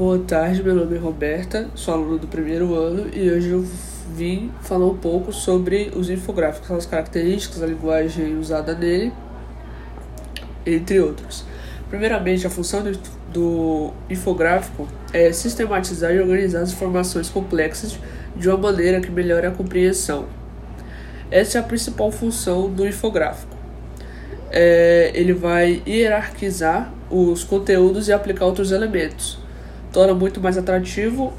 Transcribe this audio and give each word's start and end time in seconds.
Boa 0.00 0.18
tarde, 0.18 0.62
meu 0.62 0.74
nome 0.74 0.96
é 0.96 0.98
Roberta, 0.98 1.68
sou 1.74 1.92
aluna 1.92 2.16
do 2.16 2.26
primeiro 2.26 2.74
ano 2.74 3.14
e 3.14 3.30
hoje 3.30 3.50
eu 3.50 3.62
vim 4.16 4.50
falar 4.62 4.86
um 4.86 4.96
pouco 4.96 5.30
sobre 5.30 5.92
os 5.94 6.08
infográficos, 6.08 6.70
as 6.70 6.86
características, 6.86 7.62
a 7.62 7.66
linguagem 7.66 8.38
usada 8.38 8.74
nele, 8.74 9.12
entre 10.64 10.98
outros. 11.00 11.44
Primeiramente, 11.90 12.46
a 12.46 12.50
função 12.50 12.82
do, 12.82 12.98
do 13.30 13.92
infográfico 14.08 14.88
é 15.12 15.30
sistematizar 15.34 16.14
e 16.14 16.18
organizar 16.18 16.62
as 16.62 16.72
informações 16.72 17.28
complexas 17.28 17.98
de 18.34 18.48
uma 18.48 18.56
maneira 18.56 19.02
que 19.02 19.10
melhore 19.10 19.48
a 19.48 19.50
compreensão. 19.50 20.24
Essa 21.30 21.58
é 21.58 21.60
a 21.60 21.62
principal 21.62 22.10
função 22.10 22.70
do 22.70 22.88
infográfico. 22.88 23.54
É, 24.50 25.10
ele 25.12 25.34
vai 25.34 25.82
hierarquizar 25.86 26.90
os 27.10 27.44
conteúdos 27.44 28.08
e 28.08 28.14
aplicar 28.14 28.46
outros 28.46 28.72
elementos 28.72 29.49
torna 29.92 30.14
muito 30.14 30.40
mais 30.40 30.56
atrativo 30.56 31.32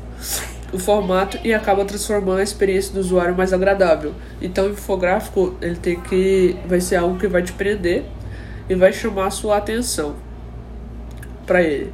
o 0.71 0.79
formato 0.79 1.37
e 1.43 1.53
acaba 1.53 1.83
transformando 1.83 2.39
a 2.39 2.43
experiência 2.43 2.93
do 2.93 2.99
usuário 2.99 3.35
mais 3.35 3.51
agradável. 3.51 4.13
Então, 4.41 4.67
o 4.67 4.69
infográfico 4.71 5.55
ele 5.61 5.75
tem 5.75 5.99
que 5.99 6.55
vai 6.65 6.79
ser 6.79 6.95
algo 6.95 7.19
que 7.19 7.27
vai 7.27 7.43
te 7.43 7.51
prender 7.51 8.05
e 8.69 8.75
vai 8.75 8.93
chamar 8.93 9.27
a 9.27 9.31
sua 9.31 9.57
atenção 9.57 10.15
para 11.45 11.61
ele. 11.61 11.93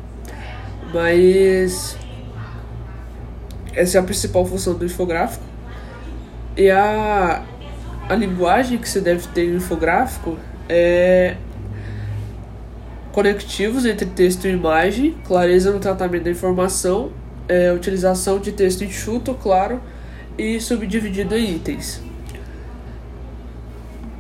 Mas 0.94 1.98
essa 3.74 3.98
é 3.98 4.02
a 4.02 4.04
principal 4.04 4.46
função 4.46 4.76
do 4.76 4.86
infográfico. 4.86 5.44
E 6.56 6.70
a, 6.70 7.44
a 8.08 8.16
linguagem 8.16 8.78
que 8.78 8.88
você 8.88 9.02
deve 9.02 9.28
ter 9.30 9.48
no 9.50 9.58
infográfico 9.58 10.38
é 10.70 11.36
conectivos 13.18 13.84
entre 13.84 14.06
texto 14.06 14.46
e 14.46 14.52
imagem, 14.52 15.18
clareza 15.26 15.72
no 15.72 15.80
tratamento 15.80 16.26
da 16.26 16.30
informação, 16.30 17.12
é, 17.48 17.74
utilização 17.74 18.38
de 18.38 18.52
texto 18.52 18.84
enxuto, 18.84 19.34
claro, 19.34 19.82
e 20.38 20.62
subdividido 20.62 21.36
em 21.36 21.56
itens. 21.56 22.00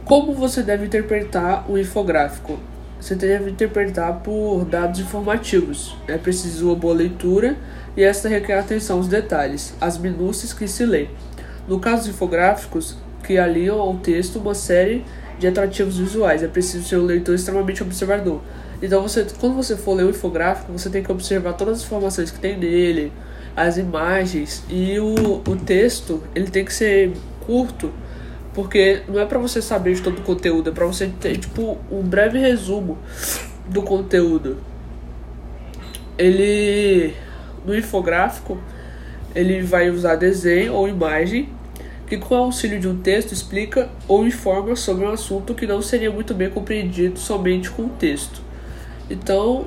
Como 0.03 0.33
você 0.33 0.63
deve 0.63 0.87
interpretar 0.87 1.69
o 1.69 1.77
infográfico? 1.77 2.57
Você 2.99 3.13
deve 3.13 3.51
interpretar 3.51 4.21
por 4.21 4.65
dados 4.65 4.99
informativos. 4.99 5.95
É 6.07 6.17
preciso 6.17 6.65
uma 6.65 6.75
boa 6.75 6.95
leitura 6.95 7.55
e 7.95 8.01
esta 8.01 8.27
requer 8.27 8.57
atenção 8.57 8.97
aos 8.97 9.07
detalhes, 9.07 9.75
às 9.79 9.99
minúcias 9.99 10.53
que 10.53 10.67
se 10.67 10.83
lê. 10.87 11.07
No 11.67 11.79
caso 11.79 12.05
dos 12.05 12.15
infográficos, 12.15 12.97
que 13.23 13.37
aliam 13.37 13.79
ao 13.79 13.93
texto 13.97 14.39
uma 14.39 14.55
série 14.55 15.05
de 15.37 15.45
atrativos 15.45 15.99
visuais, 15.99 16.41
é 16.41 16.47
preciso 16.47 16.87
ser 16.87 16.97
um 16.97 17.05
leitor 17.05 17.35
extremamente 17.35 17.83
observador 17.83 18.41
então, 18.81 19.01
você, 19.01 19.25
quando 19.39 19.55
você 19.55 19.75
for 19.75 19.93
ler 19.93 20.05
o 20.05 20.09
infográfico, 20.09 20.71
você 20.71 20.89
tem 20.89 21.01
que 21.01 21.11
observar 21.11 21.53
todas 21.53 21.79
as 21.79 21.83
informações 21.83 22.29
que 22.29 22.39
tem 22.39 22.57
nele, 22.57 23.11
as 23.55 23.77
imagens 23.77 24.63
e 24.69 24.99
o, 24.99 25.41
o 25.47 25.55
texto, 25.55 26.21
ele 26.35 26.47
tem 26.47 26.63
que 26.63 26.73
ser 26.73 27.13
curto, 27.45 27.91
porque 28.53 29.01
não 29.07 29.19
é 29.19 29.25
para 29.25 29.39
você 29.39 29.61
saber 29.61 29.95
de 29.95 30.01
todo 30.01 30.19
o 30.19 30.21
conteúdo, 30.21 30.69
é 30.69 30.73
para 30.73 30.85
você 30.85 31.07
ter 31.19 31.37
tipo 31.37 31.77
um 31.91 32.01
breve 32.03 32.37
resumo 32.37 32.99
do 33.67 33.81
conteúdo. 33.81 34.57
Ele 36.17 37.15
no 37.65 37.75
infográfico, 37.75 38.59
ele 39.35 39.61
vai 39.61 39.89
usar 39.89 40.15
desenho 40.15 40.73
ou 40.73 40.87
imagem 40.87 41.49
que 42.07 42.17
com 42.17 42.35
o 42.35 42.37
auxílio 42.37 42.79
de 42.79 42.87
um 42.87 42.97
texto 42.97 43.33
explica 43.33 43.89
ou 44.07 44.25
informa 44.25 44.75
sobre 44.75 45.05
um 45.05 45.09
assunto 45.09 45.53
que 45.53 45.67
não 45.67 45.81
seria 45.81 46.09
muito 46.09 46.33
bem 46.33 46.49
compreendido 46.49 47.19
somente 47.19 47.69
com 47.69 47.83
o 47.83 47.89
texto. 47.89 48.46
Então, 49.09 49.65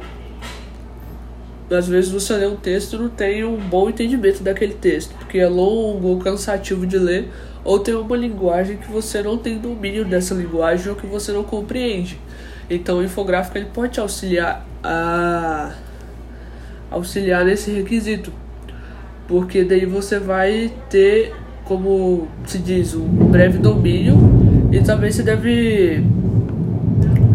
às 1.71 1.89
vezes 1.89 2.11
você 2.11 2.35
lê 2.35 2.47
um 2.47 2.57
texto 2.57 2.95
e 2.95 2.99
não 2.99 3.09
tem 3.09 3.45
um 3.45 3.57
bom 3.57 3.89
entendimento 3.89 4.43
daquele 4.43 4.75
texto, 4.75 5.15
porque 5.17 5.39
é 5.39 5.49
longo 5.49 6.19
cansativo 6.19 6.87
de 6.87 6.99
ler, 6.99 7.29
ou 7.65 7.79
tem 7.79 7.95
uma 7.95 8.17
linguagem 8.17 8.77
que 8.77 8.91
você 8.91 9.23
não 9.23 9.39
tem 9.39 9.59
domínio 9.59 10.05
dessa 10.05 10.35
linguagem 10.35 10.91
ou 10.91 10.97
que 10.97 11.07
você 11.07 11.33
não 11.33 11.45
compreende. 11.45 12.19
Então, 12.69 12.99
o 12.99 13.05
infográfico 13.05 13.59
ele 13.59 13.69
pode 13.73 13.95
te 13.95 14.01
auxiliar 14.01 14.67
a 14.83 15.75
auxiliar 16.91 17.45
nesse 17.45 17.71
requisito, 17.71 18.33
porque 19.29 19.63
daí 19.63 19.87
você 19.87 20.19
vai 20.19 20.73
ter, 20.89 21.33
como 21.65 22.27
se 22.47 22.59
diz, 22.59 22.95
um 22.95 23.07
breve 23.07 23.59
domínio 23.59 24.17
e 24.73 24.81
também 24.83 25.13
você 25.13 25.23
deve 25.23 26.05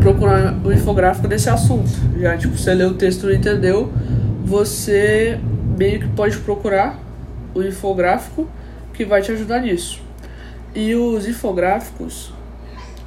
procurar 0.06 0.54
o 0.64 0.72
infográfico 0.72 1.28
desse 1.28 1.50
assunto. 1.50 1.90
Já, 2.20 2.38
tipo, 2.38 2.56
você 2.56 2.76
leu 2.76 2.90
o 2.90 2.94
texto 2.94 3.24
e 3.24 3.26
não 3.26 3.34
entendeu, 3.34 3.92
você 4.44 5.40
meio 5.76 6.00
que 6.00 6.08
pode 6.10 6.38
procurar 6.38 7.00
o 7.56 7.64
infográfico 7.64 8.48
que 8.94 9.04
vai 9.04 9.24
te 9.24 9.32
ajudar 9.32 9.62
nisso. 9.62 10.00
E 10.76 10.94
os 10.94 11.28
infográficos, 11.28 12.32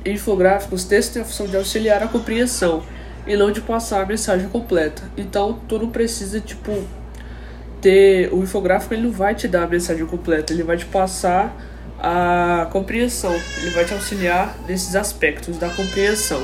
infográficos, 0.04 0.82
textos 0.82 1.14
têm 1.14 1.22
a 1.22 1.24
função 1.24 1.46
de 1.46 1.56
auxiliar 1.56 2.02
a 2.02 2.08
compreensão 2.08 2.82
e 3.28 3.36
não 3.36 3.52
de 3.52 3.60
passar 3.60 4.02
a 4.02 4.06
mensagem 4.06 4.48
completa. 4.48 5.04
Então, 5.16 5.60
tu 5.68 5.78
não 5.78 5.90
precisa, 5.90 6.40
tipo, 6.40 6.82
ter 7.80 8.28
o 8.32 8.42
infográfico, 8.42 8.92
ele 8.92 9.04
não 9.04 9.12
vai 9.12 9.36
te 9.36 9.46
dar 9.46 9.62
a 9.62 9.66
mensagem 9.68 10.04
completa, 10.04 10.52
ele 10.52 10.64
vai 10.64 10.76
te 10.76 10.86
passar 10.86 11.56
a 12.00 12.66
compreensão, 12.72 13.34
ele 13.62 13.70
vai 13.70 13.84
te 13.84 13.94
auxiliar 13.94 14.56
nesses 14.66 14.96
aspectos 14.96 15.58
da 15.58 15.68
compreensão. 15.68 16.42